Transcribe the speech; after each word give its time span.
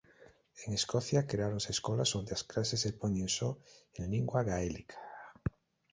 En 0.63 0.69
Escocia 0.79 1.21
creáronse 1.31 1.69
escolas 1.75 2.15
onde 2.19 2.31
as 2.37 2.45
clases 2.51 2.79
se 2.85 2.91
poñen 3.01 3.29
só 3.37 3.49
en 3.99 4.03
lingua 4.13 4.45
gaélica. 4.49 4.99